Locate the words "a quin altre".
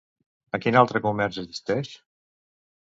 0.59-1.03